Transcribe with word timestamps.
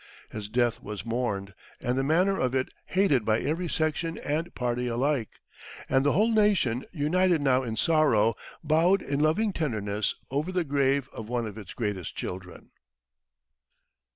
His 0.31 0.49
death 0.49 0.81
was 0.81 1.05
mourned, 1.05 1.53
and 1.79 1.95
the 1.95 2.01
manner 2.03 2.39
of 2.39 2.55
it 2.55 2.73
hated 2.87 3.23
by 3.23 3.39
every 3.39 3.67
section 3.67 4.17
and 4.17 4.51
party 4.55 4.87
alike, 4.87 5.29
and 5.87 6.03
the 6.03 6.13
whole 6.13 6.31
nation, 6.31 6.85
united 6.91 7.39
now 7.39 7.61
in 7.61 7.75
sorrow, 7.75 8.33
bowed 8.63 9.03
in 9.03 9.19
loving 9.19 9.53
tenderness 9.53 10.15
over 10.31 10.51
the 10.51 10.63
grave 10.63 11.07
of 11.13 11.29
one 11.29 11.45
of 11.45 11.55
its 11.55 11.75
greatest 11.75 12.15
children. 12.15 12.71